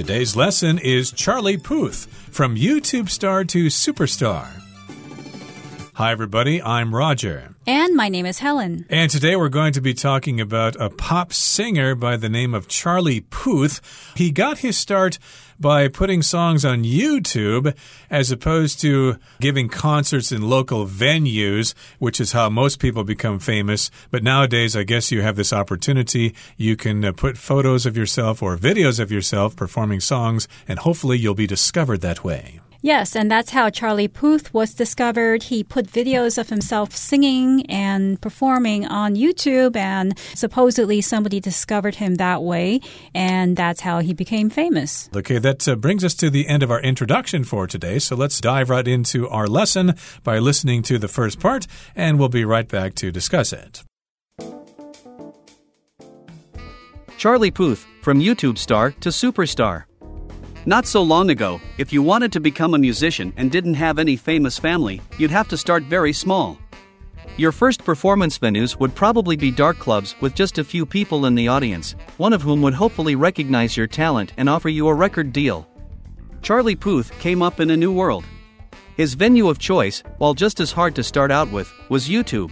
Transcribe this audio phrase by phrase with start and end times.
[0.00, 4.48] Today's lesson is Charlie Puth from YouTube star to superstar.
[5.92, 6.62] Hi, everybody.
[6.62, 7.54] I'm Roger.
[7.70, 8.84] And my name is Helen.
[8.90, 12.66] And today we're going to be talking about a pop singer by the name of
[12.66, 13.80] Charlie Puth.
[14.16, 15.20] He got his start
[15.60, 17.72] by putting songs on YouTube
[18.10, 23.88] as opposed to giving concerts in local venues, which is how most people become famous.
[24.10, 26.34] But nowadays, I guess you have this opportunity.
[26.56, 31.18] You can uh, put photos of yourself or videos of yourself performing songs, and hopefully
[31.18, 32.59] you'll be discovered that way.
[32.82, 35.44] Yes, and that's how Charlie Puth was discovered.
[35.44, 42.14] He put videos of himself singing and performing on YouTube, and supposedly somebody discovered him
[42.14, 42.80] that way,
[43.14, 45.10] and that's how he became famous.
[45.14, 47.98] Okay, that uh, brings us to the end of our introduction for today.
[47.98, 49.94] So let's dive right into our lesson
[50.24, 53.82] by listening to the first part, and we'll be right back to discuss it.
[57.18, 59.84] Charlie Puth, from YouTube star to superstar.
[60.65, 64.15] Not so long ago, if you wanted to become a musician and didn't have any
[64.15, 66.57] famous family, you'd have to start very small.
[67.37, 71.35] Your first performance venues would probably be dark clubs with just a few people in
[71.35, 75.33] the audience, one of whom would hopefully recognize your talent and offer you a record
[75.33, 75.67] deal.
[76.41, 78.23] Charlie Puth came up in a new world.
[78.95, 82.51] His venue of choice, while just as hard to start out with, was YouTube.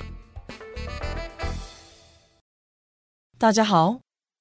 [3.38, 4.00] 大家好，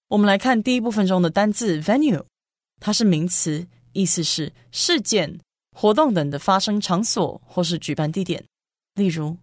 [0.08, 2.24] 我们来看第一部分中的单字 venue。
[2.79, 5.39] 它是名词，意思是事件、
[5.71, 8.43] 活动等的发生场所或是举办地点。
[8.95, 9.37] 例如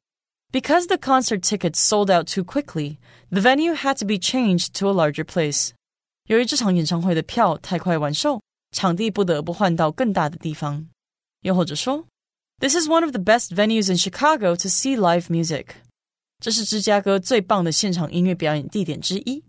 [0.53, 2.99] ，Because the concert tickets sold out too quickly,
[3.31, 5.71] the venue had to be changed to a larger place。
[6.29, 8.41] 由于这场演唱会的票太快完售，
[8.73, 10.89] 场地不得不换到更大的地方。
[11.43, 12.07] 又或者说
[12.61, 15.67] ，This is one of the best venues in Chicago to see live music。
[16.41, 19.45] 这是芝加哥最棒的现场音乐表演地点之一。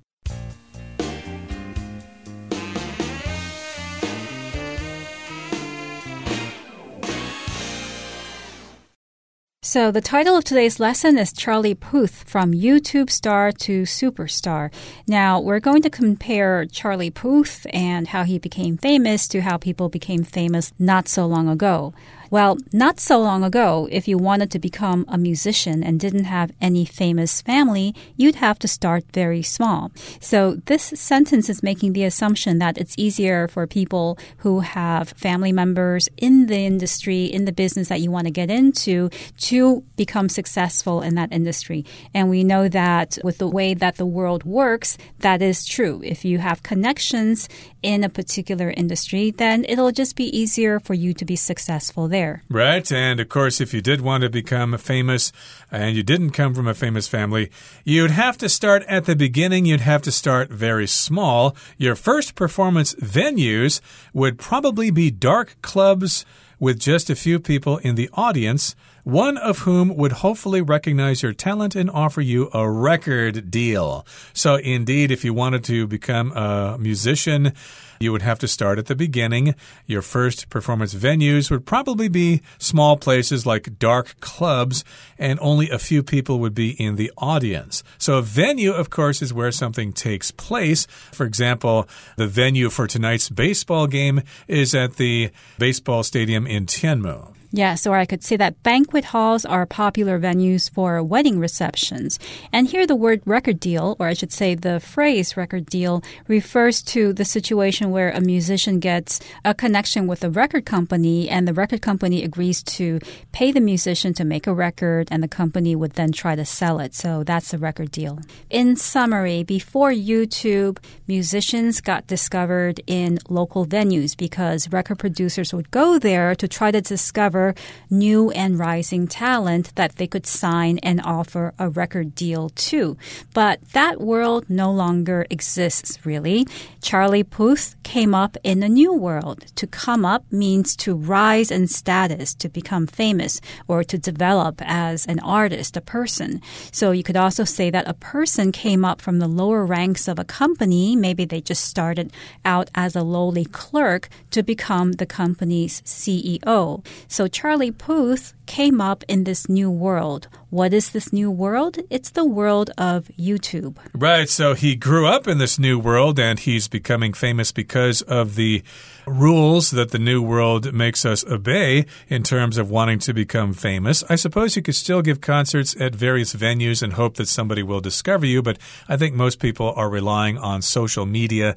[9.68, 14.72] So, the title of today's lesson is Charlie Puth from YouTube star to superstar.
[15.08, 19.90] Now, we're going to compare Charlie Puth and how he became famous to how people
[19.90, 21.96] became famous not so long ago.
[22.32, 26.52] Well, not so long ago, if you wanted to become a musician and didn't have
[26.60, 29.92] any famous family, you'd have to start very small.
[30.20, 35.52] So this sentence is making the assumption that it's easier for people who have family
[35.52, 40.30] members in the industry, in the business that you want to get into, to become
[40.30, 41.86] successful in that industry.
[42.14, 46.02] And we know that with the way that the world works, that is true.
[46.04, 47.48] If you have connections
[47.82, 52.25] in a particular industry, then it'll just be easier for you to be successful there.
[52.50, 52.92] Right.
[52.92, 55.32] And of course, if you did want to become famous
[55.72, 57.50] and you didn't come from a famous family,
[57.84, 59.66] you'd have to start at the beginning.
[59.66, 61.56] You'd have to start very small.
[61.78, 63.82] Your first performance venues
[64.14, 66.26] would probably be dark clubs
[66.60, 68.76] with just a few people in the audience
[69.06, 74.06] one of whom would hopefully recognize your talent and offer you a record deal.
[74.34, 77.54] So, indeed, if you wanted to become a musician,
[78.00, 79.56] you would have to start at the beginning.
[79.86, 84.84] Your first performance venues would probably be small places like dark clubs,
[85.18, 87.84] and only a few people would be in the audience.
[87.98, 90.86] So, a venue, of course, is where something takes place.
[91.12, 97.34] For example, the venue for tonight's baseball game is at the baseball stadium in Tianmu.
[97.56, 102.20] Yes, or I could say that banquet halls are popular venues for wedding receptions.
[102.52, 106.84] And here the word record deal, or I should say the phrase record deal, refers
[106.84, 111.54] to the situation where a musician gets a connection with a record company and the
[111.54, 113.00] record company agrees to
[113.32, 116.82] pay the musician to make a record and the company would then try to sell
[116.82, 116.94] it.
[116.94, 118.20] So that's a record deal.
[118.50, 125.98] In summary, before YouTube, musicians got discovered in local venues because record producers would go
[125.98, 127.45] there to try to discover
[127.90, 132.98] new and rising talent that they could sign and offer a record deal to.
[133.34, 136.48] But that world no longer exists, really.
[136.82, 139.46] Charlie Puth came up in a new world.
[139.56, 145.06] To come up means to rise in status, to become famous, or to develop as
[145.06, 146.42] an artist, a person.
[146.72, 150.20] So you could also say that a person came up from the lower ranks of
[150.20, 150.96] a company.
[150.96, 152.12] Maybe they just started
[152.44, 156.86] out as a lowly clerk to become the company's CEO.
[157.08, 160.28] So Charlie Puth came up in this new world.
[160.50, 161.78] What is this new world?
[161.90, 163.78] It's the world of YouTube.
[163.94, 164.30] Right.
[164.30, 168.64] So he grew up in this new world and he's becoming famous because of the
[169.06, 174.04] rules that the new world makes us obey in terms of wanting to become famous.
[174.10, 177.82] I suppose you could still give concerts at various venues and hope that somebody will
[177.82, 178.58] discover you, but
[178.88, 181.56] I think most people are relying on social media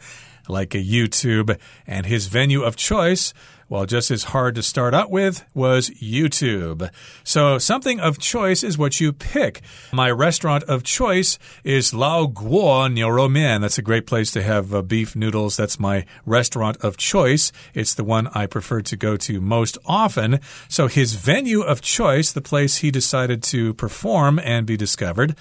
[0.48, 3.32] like a YouTube, and his venue of choice
[3.70, 6.88] well, just as hard to start out with was YouTube.
[7.22, 9.60] So something of choice is what you pick.
[9.92, 13.60] My restaurant of choice is Lao Guo Niu Mian.
[13.60, 15.58] That's a great place to have uh, beef noodles.
[15.58, 17.52] That's my restaurant of choice.
[17.74, 20.40] It's the one I prefer to go to most often.
[20.70, 25.36] So his venue of choice, the place he decided to perform and be discovered,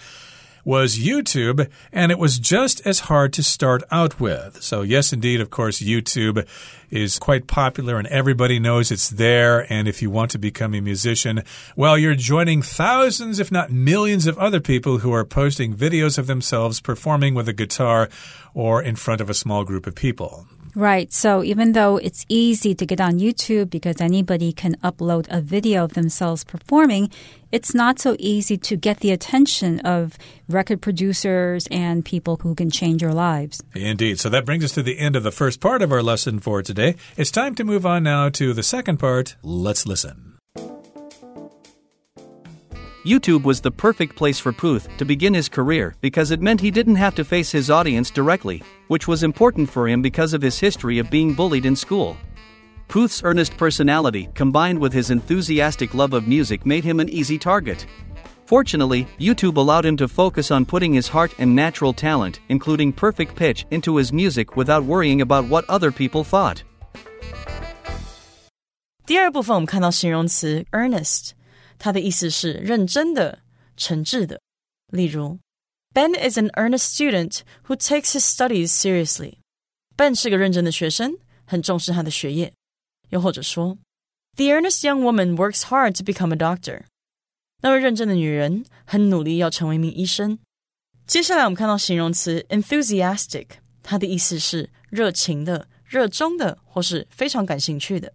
[0.67, 4.61] was YouTube, and it was just as hard to start out with.
[4.61, 6.45] So, yes, indeed, of course, YouTube
[6.91, 9.65] is quite popular and everybody knows it's there.
[9.71, 11.43] And if you want to become a musician,
[11.77, 16.27] well, you're joining thousands, if not millions, of other people who are posting videos of
[16.27, 18.09] themselves performing with a guitar
[18.53, 20.47] or in front of a small group of people.
[20.77, 21.11] Right.
[21.11, 25.83] So even though it's easy to get on YouTube because anybody can upload a video
[25.83, 27.09] of themselves performing,
[27.51, 32.69] it's not so easy to get the attention of record producers and people who can
[32.69, 33.59] change your lives.
[33.73, 34.19] Indeed.
[34.19, 36.61] So that brings us to the end of the first part of our lesson for
[36.61, 36.95] today.
[37.17, 39.35] It's time to move on now to the second part.
[39.41, 40.36] Let's listen.
[43.06, 46.70] YouTube was the perfect place for Puth to begin his career because it meant he
[46.70, 50.58] didn't have to face his audience directly, which was important for him because of his
[50.58, 52.16] history of being bullied in school.
[52.88, 57.86] Puth's earnest personality, combined with his enthusiastic love of music, made him an easy target.
[58.44, 63.34] Fortunately, YouTube allowed him to focus on putting his heart and natural talent, including perfect
[63.34, 66.62] pitch, into his music without worrying about what other people thought.
[69.04, 71.32] 第二部分我们看到形容词 earnest，
[71.78, 73.40] 它的意思是认真的、
[73.76, 74.40] 诚挚的。
[74.88, 75.38] 例如，
[75.94, 79.34] Ben is an earnest student who takes his studies seriously.
[79.96, 82.52] Ben 是个认真的学生，很重视他的学业。
[83.10, 83.78] 又或者说，
[84.36, 86.84] The earnest young woman works hard to become a doctor.
[87.60, 90.38] 那位认真的女人很努力要成为一名医生。
[91.06, 93.48] 接下来我们看到形容词 enthusiastic，
[93.82, 98.12] 它的意思是热情的、热衷的，或是非常感兴趣的。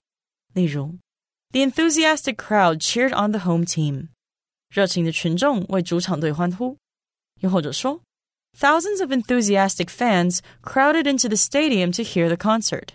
[0.53, 0.97] 例如
[1.51, 4.09] the enthusiastic crowd cheered on the home team.
[4.69, 6.77] 热情的群众为主场队欢呼。
[7.39, 8.01] 又或者说，
[8.59, 12.89] Thousands of enthusiastic fans crowded into the stadium to hear the concert.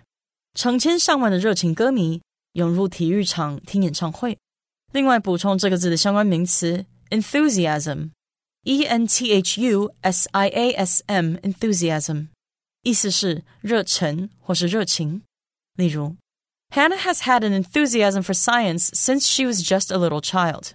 [0.55, 2.21] 成千上万的热情歌迷
[2.53, 4.37] 涌入体育场听演唱会。
[4.93, 12.29] 另外补充这个字的相关名词 enthusiasm，e n t h u s i a s m，enthusiasm，
[12.83, 15.23] 意思是热忱或是热情。
[15.77, 16.15] 例如
[16.71, 20.73] Hannah has had an enthusiasm for science since she was just a little child.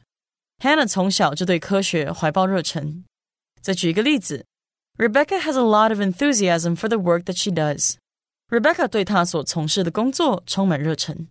[0.59, 3.03] Hannah 从小就对科学怀抱热忱。
[3.61, 4.45] 再举一个例子，
[4.97, 7.95] Rebecca has a lot of enthusiasm for the work that she does.
[8.49, 11.27] Rebecca 对她所从事的工作充满热忱。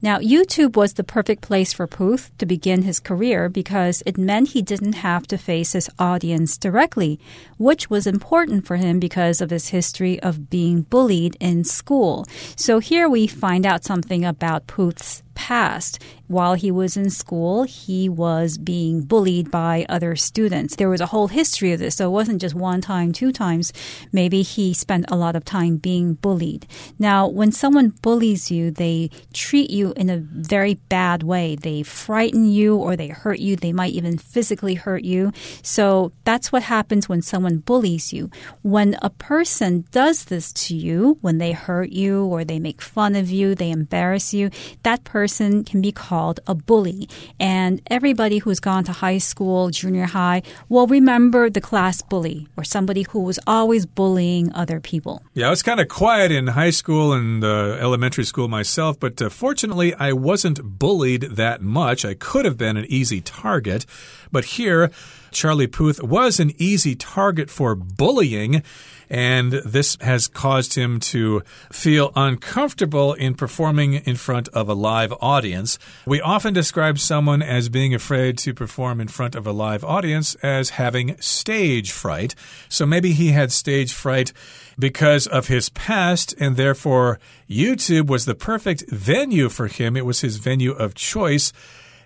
[0.00, 4.50] Now, YouTube was the perfect place for Puth to begin his career because it meant
[4.50, 7.18] he didn't have to face his audience directly,
[7.56, 12.26] which was important for him because of his history of being bullied in school.
[12.54, 16.02] So here we find out something about Puth's past.
[16.26, 20.76] While he was in school, he was being bullied by other students.
[20.76, 23.72] There was a whole history of this, so it wasn't just one time, two times.
[24.12, 26.66] Maybe he spent a lot of time being bullied.
[26.98, 31.56] Now, when someone bullies you, they treat you in a very bad way.
[31.56, 33.56] They frighten you or they hurt you.
[33.56, 35.32] They might even physically hurt you.
[35.62, 38.28] So that's what happens when someone bullies you.
[38.62, 43.14] When a person does this to you, when they hurt you or they make fun
[43.14, 44.50] of you, they embarrass you,
[44.82, 47.06] that person person can be called a bully.
[47.38, 52.64] And everybody who's gone to high school, junior high, will remember the class bully or
[52.64, 55.20] somebody who was always bullying other people.
[55.34, 59.20] Yeah, I was kind of quiet in high school and uh, elementary school myself, but
[59.20, 62.06] uh, fortunately, I wasn't bullied that much.
[62.06, 63.84] I could have been an easy target.
[64.32, 64.90] But here,
[65.30, 68.62] Charlie Puth was an easy target for bullying
[69.10, 71.42] and this has caused him to
[71.72, 75.78] feel uncomfortable in performing in front of a live audience.
[76.06, 80.34] We often describe someone as being afraid to perform in front of a live audience
[80.36, 82.34] as having stage fright.
[82.68, 84.32] So maybe he had stage fright
[84.78, 87.18] because of his past, and therefore
[87.48, 89.96] YouTube was the perfect venue for him.
[89.96, 91.52] It was his venue of choice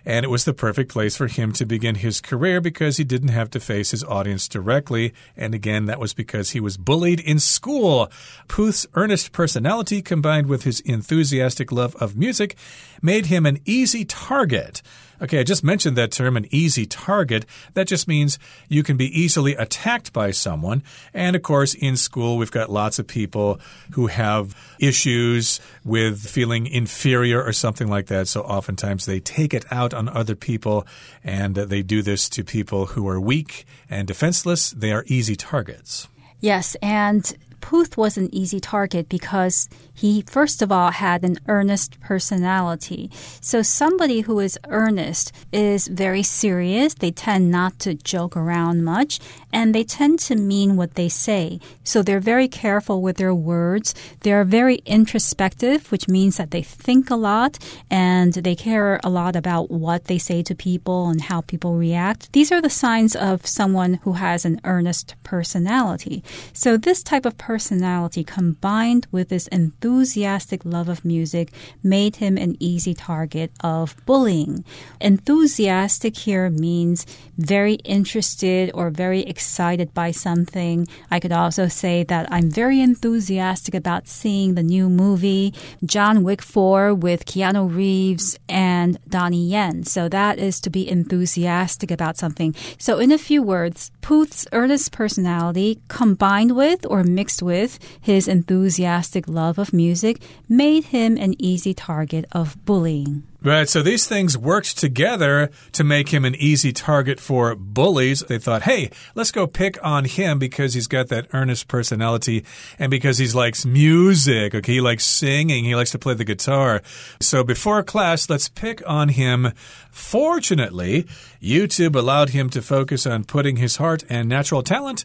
[0.05, 3.29] and it was the perfect place for him to begin his career because he didn't
[3.29, 5.13] have to face his audience directly.
[5.37, 8.11] And again, that was because he was bullied in school.
[8.47, 12.55] Puth's earnest personality combined with his enthusiastic love of music
[13.01, 14.81] made him an easy target
[15.23, 17.45] Okay, I just mentioned that term, an easy target.
[17.75, 18.37] That just means
[18.67, 20.83] you can be easily attacked by someone.
[21.13, 23.61] And of course, in school, we've got lots of people
[23.91, 28.27] who have issues with feeling inferior or something like that.
[28.27, 30.85] So oftentimes they take it out on other people
[31.23, 34.71] and they do this to people who are weak and defenseless.
[34.71, 36.09] They are easy targets.
[36.41, 41.97] Yes, and Puth was an easy target because he, first of all, had an earnest
[42.01, 43.09] personality.
[43.39, 46.93] So somebody who is earnest is very serious.
[46.93, 49.21] They tend not to joke around much
[49.53, 51.61] and they tend to mean what they say.
[51.85, 53.95] So they're very careful with their words.
[54.19, 59.37] They're very introspective, which means that they think a lot and they care a lot
[59.37, 62.33] about what they say to people and how people react.
[62.33, 66.25] These are the signs of someone who has an earnest personality.
[66.51, 71.51] So this type of personality combined with this enthusiastic love of music
[71.83, 74.65] made him an easy target of bullying.
[74.99, 77.05] Enthusiastic here means
[77.37, 80.87] very interested or very excited by something.
[81.11, 85.53] I could also say that I'm very enthusiastic about seeing the new movie
[85.85, 89.83] John Wick 4 with Keanu Reeves and Donnie Yen.
[89.83, 92.55] So that is to be enthusiastic about something.
[92.79, 99.29] So in a few words, Puth's earnest personality combined with or mixed with his enthusiastic
[99.29, 103.23] love of music made him an easy target of bullying.
[103.45, 108.21] Right, so these things worked together to make him an easy target for bullies.
[108.21, 112.45] They thought, hey, let's go pick on him because he's got that earnest personality
[112.79, 114.55] and because he likes music.
[114.55, 116.81] Okay, he likes singing, he likes to play the guitar.
[117.19, 119.51] So before class, let's pick on him.
[119.91, 121.05] Fortunately,
[121.41, 125.03] YouTube allowed him to focus on putting his heart and natural talent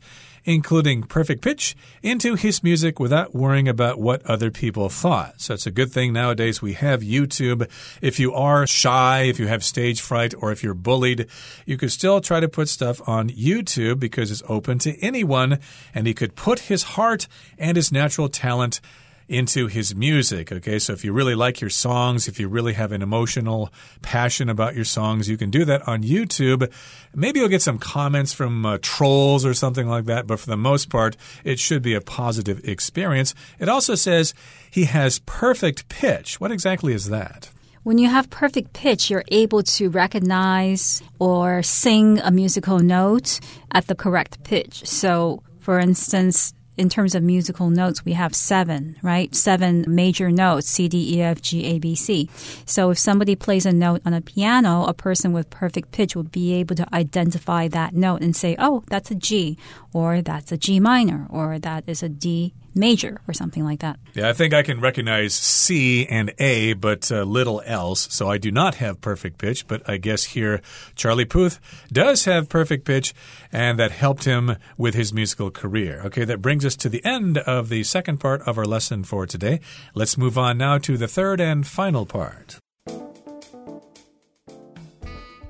[0.49, 5.39] including perfect pitch, into his music without worrying about what other people thought.
[5.39, 7.69] So it's a good thing nowadays we have YouTube.
[8.01, 11.27] If you are shy, if you have stage fright, or if you're bullied,
[11.67, 15.59] you could still try to put stuff on YouTube because it's open to anyone,
[15.95, 17.29] and he could put his heart
[17.59, 18.81] and his natural talent
[19.29, 20.51] into his music.
[20.51, 23.71] Okay, so if you really like your songs, if you really have an emotional
[24.03, 26.73] passion about your songs, you can do that on YouTube.
[27.15, 30.57] Maybe you'll get some comments from uh, trolls or something like that, but for the
[30.57, 33.35] most part, it should be a positive experience.
[33.59, 34.35] It also says
[34.71, 36.41] he has perfect pitch.
[36.41, 37.51] What exactly is that?
[37.83, 43.41] When you have perfect pitch, you're able to recognize or sing a musical note
[43.73, 44.87] at the correct pitch.
[44.87, 49.35] So, for instance, in terms of musical notes, we have seven, right?
[49.35, 52.31] Seven major notes C, D, E, F, G, A, B, C.
[52.65, 56.23] So if somebody plays a note on a piano, a person with perfect pitch will
[56.23, 59.59] be able to identify that note and say, oh, that's a G,
[59.93, 63.99] or that's a G minor, or that is a D major or something like that.
[64.15, 68.09] Yeah, I think I can recognize C and A, but uh, little else.
[68.11, 70.63] So I do not have perfect pitch, but I guess here
[70.95, 71.61] Charlie Puth
[71.93, 73.15] does have perfect pitch,
[73.53, 76.03] and that helped him with his musical career.
[76.07, 79.27] Okay, that brings us to the end of the second part of our lesson for
[79.27, 79.61] today.
[79.95, 82.59] Let's move on now to the third and final part.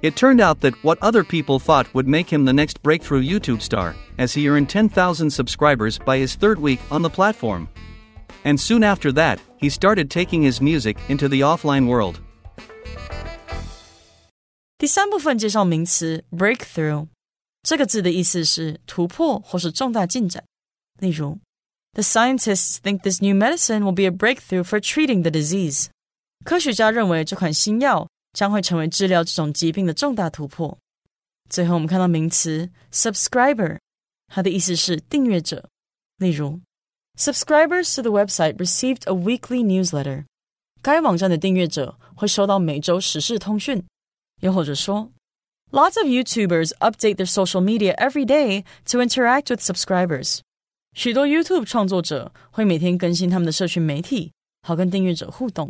[0.01, 3.61] It turned out that what other people thought would make him the next breakthrough YouTube
[3.61, 7.67] star, as he earned 10,000 subscribers by his third week on the platform.
[8.43, 12.19] And soon after that, he started taking his music into the offline world.
[14.77, 17.07] 第三部分介绍名词 breakthrough，
[17.63, 20.43] 这个字的意思是突破或是重大进展。
[20.99, 21.39] 例如，
[21.93, 25.85] The scientists think this new medicine will be a breakthrough for treating the disease。
[26.43, 30.76] 科学家认为这款新药 将会成为治疗这种疾病的重大突破。
[31.48, 33.78] 最后，我们看到名词 subscriber，
[34.26, 35.68] 它的意思是订阅者。
[36.18, 36.60] 例如
[37.16, 40.24] ，subscribers to the website received a weekly newsletter。
[40.82, 43.84] 该网站的订阅者会收到每周时事通讯。
[44.40, 45.10] 又或者说
[45.72, 50.40] ，Lots of YouTubers update their social media every day to interact with subscribers。
[50.94, 54.32] 许多 YouTube 创作者会每天更新他们的社群媒体，
[54.62, 55.68] 好跟订阅者互动。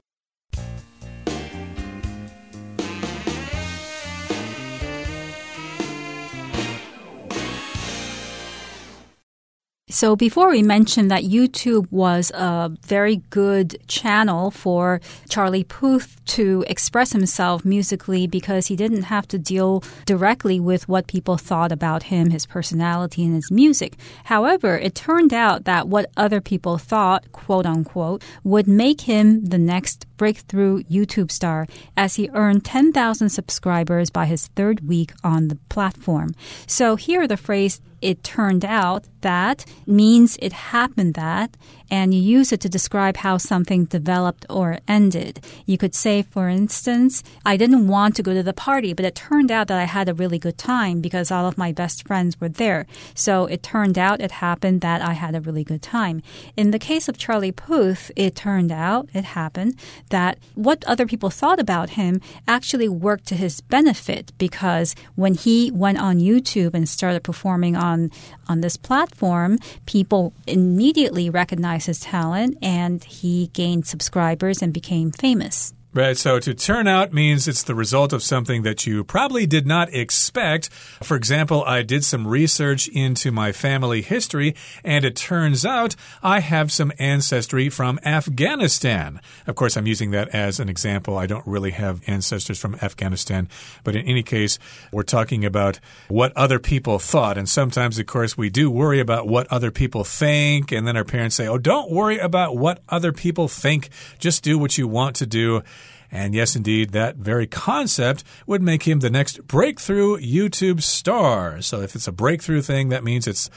[9.99, 16.65] So before we mentioned that YouTube was a very good channel for Charlie Puth to
[16.69, 22.05] express himself musically because he didn't have to deal directly with what people thought about
[22.05, 23.97] him, his personality, and his music.
[24.27, 29.59] However, it turned out that what other people thought, quote unquote, would make him the
[29.59, 35.57] next breakthrough YouTube star as he earned 10,000 subscribers by his third week on the
[35.71, 36.35] platform.
[36.67, 41.57] So here the phrase it turned out that means it happened that,
[41.91, 45.41] and you use it to describe how something developed or ended.
[45.67, 49.15] You could say, for instance, I didn't want to go to the party, but it
[49.15, 52.41] turned out that I had a really good time because all of my best friends
[52.41, 52.87] were there.
[53.15, 56.23] So it turned out it happened that I had a really good time.
[56.57, 59.77] In the case of Charlie Puth, it turned out, it happened,
[60.11, 65.71] that what other people thought about him actually worked to his benefit because when he
[65.71, 68.11] went on YouTube and started performing on
[68.49, 75.73] on this platform, people immediately recognized his talent and he gained subscribers and became famous.
[75.95, 76.19] Right.
[76.19, 79.93] So to turn out means it's the result of something that you probably did not
[79.95, 80.69] expect.
[81.03, 84.55] For example, I did some research into my family history,
[84.85, 89.23] and it turns out I have some ancestry from Afghanistan.
[89.47, 91.17] Of course, I'm using that as an example.
[91.17, 93.49] I don't really have ancestors from Afghanistan,
[93.83, 94.59] but in any case,
[94.93, 97.39] we're talking about what other people thought.
[97.39, 101.05] And sometimes, of course, we do worry about what other people think, and then our
[101.05, 103.89] parents say, Oh, don't worry about what other people think.
[104.19, 105.63] Just do what you want to do.
[106.11, 111.61] And yes, indeed, that very concept would make him the next breakthrough YouTube star.
[111.61, 113.51] So if it's a breakthrough thing, that means it's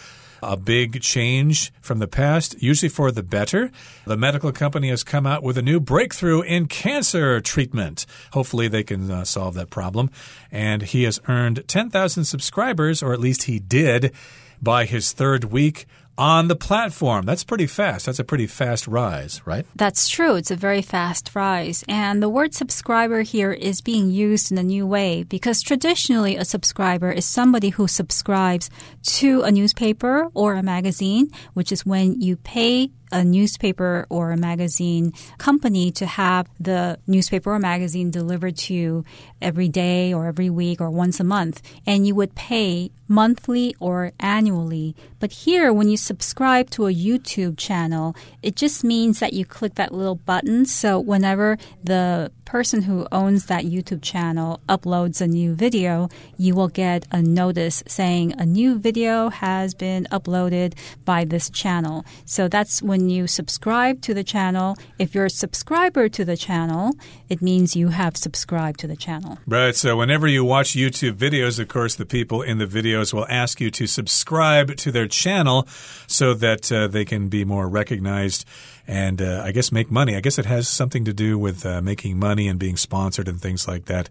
[0.44, 3.72] a big change from the past, usually for the better.
[4.06, 8.06] The medical company has come out with a new breakthrough in cancer treatment.
[8.34, 10.10] Hopefully, they can uh, solve that problem.
[10.52, 14.14] And he has earned 10,000 subscribers, or at least he did,
[14.62, 15.86] by his third week
[16.18, 17.26] on the platform.
[17.26, 18.06] That's pretty fast.
[18.06, 19.66] That's a pretty fast rise, right?
[19.76, 20.36] That's true.
[20.36, 21.84] It's a very fast rise.
[21.88, 26.46] And the word subscriber here is being used in a new way because traditionally a
[26.46, 28.70] subscriber is somebody who subscribes
[29.04, 34.38] to a newspaper or a magazine, which is when you pay a newspaper or a
[34.38, 39.06] magazine company to have the newspaper or magazine delivered to you
[39.42, 41.62] every day or every week or once a month.
[41.86, 44.96] And you would pay monthly or annually.
[45.20, 49.76] But here, when you subscribe to a YouTube channel, it just means that you click
[49.76, 50.66] that little button.
[50.66, 56.68] So whenever the person who owns that YouTube channel uploads a new video, you will
[56.68, 60.74] get a notice saying a new video has been uploaded
[61.06, 62.06] by this channel.
[62.26, 64.78] So that's when you subscribe to the channel.
[65.00, 66.92] If you're a subscriber to the channel,
[67.30, 69.40] it means you have subscribed to the channel.
[69.48, 69.76] Right.
[69.76, 73.60] So whenever you watch YouTube videos, of course, the people in the videos will ask
[73.62, 75.68] you to subscribe to their channel
[76.08, 78.46] so that uh, they can be more recognized
[78.88, 80.16] and uh, I guess make money.
[80.16, 83.40] I guess it has something to do with uh, making money and being sponsored and
[83.40, 84.10] things like that.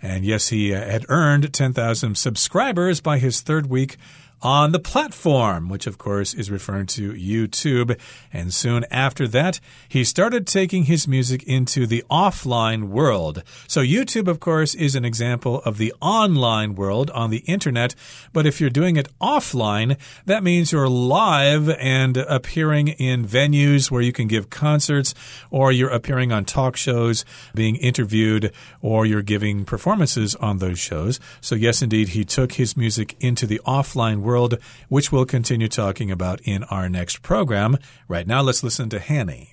[0.00, 3.96] And yes, he uh, had earned 10,000 subscribers by his third week
[4.42, 7.98] on the platform, which of course is referring to YouTube.
[8.32, 13.42] And soon after that, he started taking his music into the offline world.
[13.68, 17.94] So YouTube, of course, is an example of the online world on the internet.
[18.32, 24.02] But if you're doing it offline, that means you're live and appearing in venues where
[24.02, 25.14] you can give concerts,
[25.50, 27.24] or you're appearing on talk shows,
[27.54, 31.20] being interviewed, or you're giving performances on those shows.
[31.40, 34.57] So yes, indeed, he took his music into the offline world world,
[34.89, 37.77] which we'll continue talking about in our next program.
[38.07, 39.49] Right now, let's listen to Hanny.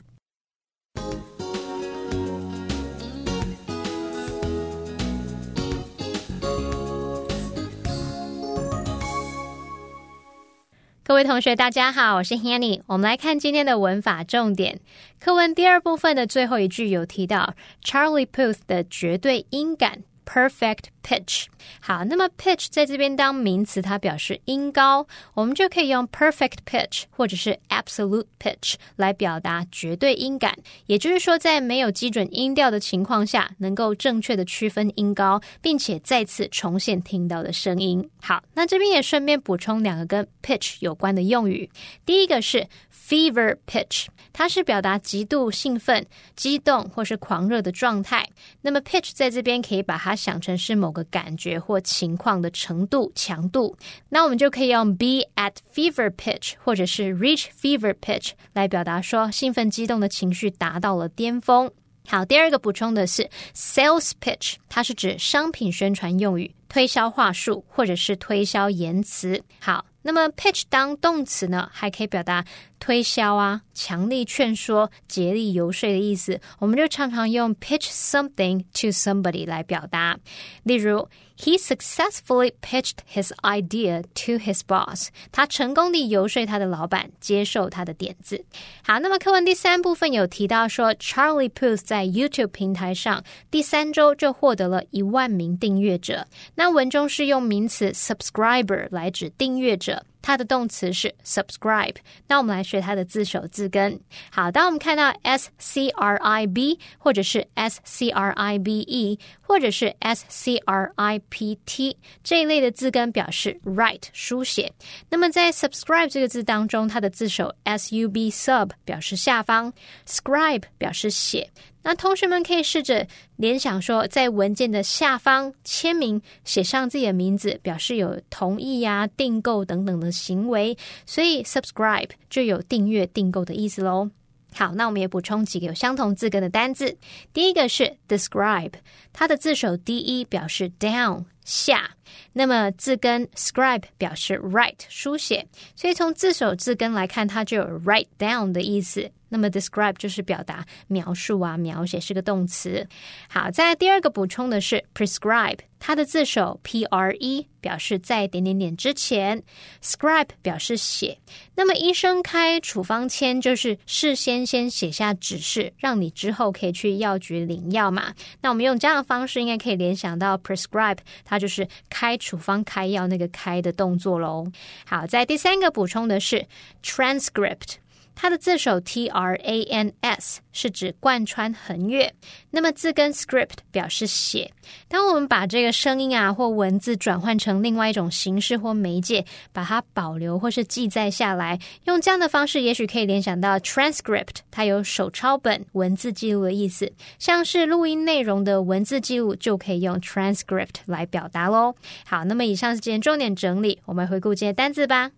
[11.07, 12.81] 各位同学，大家好，我是 Hanny。
[12.87, 14.81] 我们来看今天的文法重点。
[15.20, 20.05] 课文第二部分的最后一句有提到 Charlie Puth 的绝对音感。
[20.27, 21.45] perfect pitch。
[21.82, 30.56] 好，那么 pitch 在这边当名词，它表示音高，我们就可以用 perfect pitch 或者是 absolute pitch 来表达绝对音感。
[30.86, 38.08] 也就是说，在没有基准音调的情况下，能够正确的区分音高，并且再次重现听到的声音。
[38.22, 41.69] 好，那这边也顺便补充两个跟 pitch 有关的用语。
[42.06, 48.28] 第一个是 fever pitch，它是表达极度兴奋、激动或是狂热的状态。
[48.62, 53.77] 那么 pitch 在这边可以把它想成是某个感觉或情况的程度、强度，
[54.09, 61.71] 那我们就可以用 be at fever pitch 或者是 reach fever pitch 来表达说兴奋激动的情绪达到了巅峰。
[62.07, 69.43] 好，第二个补充的是 sales pitch，它是指商品宣传用语、推销话术或者是推销言辞。
[69.59, 69.85] 好。
[70.01, 72.45] 那么 pitch 当动词呢，还可以表达
[72.80, 80.18] 推销啊、强力劝说、竭力游说的意思，我们就常常用 pitch something to somebody 来表达。
[80.63, 85.10] 例如，He successfully pitched his idea to his boss。
[85.32, 88.44] 他成功地游说他的老板接受他的点子。
[88.84, 96.28] 好，那么课文第三部分有提到说，Charlie Puth 在 YouTube 平台上第三周就获得了一万名订阅者。
[96.56, 100.04] 那文中是用名词 subscriber 来指订阅者。
[100.21, 101.95] 它的动词是 subscribe。
[102.27, 103.99] 那我们来学它的字首字根。
[104.32, 111.19] 好，当我们看到 s c r i b，或者是 s c r i b e，或者是 s c r i
[111.29, 114.71] p t 这一类的字根，表示 write 书写。
[115.10, 119.73] 那么在 subscribe 这个字当中，它的字首 s u b sub 表示下方
[120.05, 121.49] ，scribe 表示写。
[121.89, 134.12] 那同学们可以试着联想说，在文件的下方签名写上自己的名字，表示有同意呀、订购等等的行为，所以 subscribe 就有订阅、订购的意思喽。
[134.54, 136.95] 好，那我们也补充几个有相同字根的单字。
[137.34, 138.73] 第一个是 describe，
[139.12, 141.95] 它的字首 d e 表示 down 下，
[142.34, 145.45] 那么字根 scribe 表示 write 书写，
[145.76, 149.12] 所以从字首字根来看，它就有 write down 的意思。
[149.32, 152.88] 那么 describe 就是表达描述啊，描写是个动词。
[153.30, 159.43] 好，在第二个补充的是 prescribe，它的字首 p r e 表示在点点点之前
[159.84, 161.15] ，scribe 表示写。
[161.54, 168.12] 那么医生开处方签就是事先先写下指示，让你之后可以去药局领药嘛。
[168.41, 171.67] 那我们用这样的方式，应该可以联想到 prescribe，它就是
[171.99, 174.47] 开处方开药那个开的动作喽。
[174.85, 176.47] 好，在第三个补充的是
[176.81, 177.73] transcript。
[178.21, 182.13] 它的字首 T R A N S 是指贯穿横越，
[182.51, 184.51] 那么字根 script 表示写。
[184.89, 196.91] 当我们把这个声音啊或文字转换成另外一种形式或媒介，把它保留或是记载下来，用这样的方式，也许可以联想到 transcript，它有手抄本、文字记录的意思。
[197.19, 201.73] 像是录音内容的文字记录，就可以用 transcript 来表达喽。
[202.05, 205.10] 好，那么以上是今天重点整理，我们回顾这些单字吧。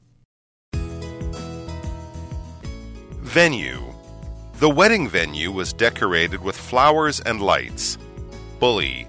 [3.32, 3.82] Venue.
[4.56, 7.98] The wedding venue was decorated with flowers and lights.
[8.60, 9.08] Bully.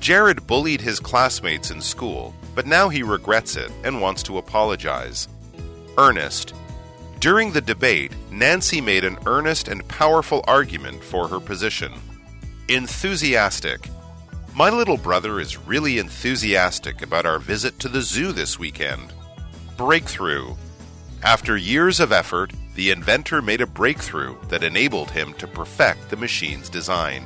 [0.00, 5.28] Jared bullied his classmates in school, but now he regrets it and wants to apologize.
[5.96, 6.54] Earnest.
[7.20, 11.92] During the debate, Nancy made an earnest and powerful argument for her position.
[12.66, 13.88] Enthusiastic.
[14.56, 19.12] My little brother is really enthusiastic about our visit to the zoo this weekend.
[19.76, 20.56] Breakthrough.
[21.22, 26.16] After years of effort, the inventor made a breakthrough that enabled him to perfect the
[26.16, 27.24] machine's design.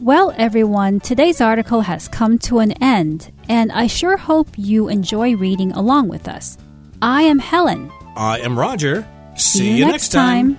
[0.00, 5.34] Well, everyone, today's article has come to an end, and I sure hope you enjoy
[5.34, 6.58] reading along with us.
[7.00, 7.90] I am Helen.
[8.14, 9.06] I am Roger.
[9.36, 10.58] See, you, next time.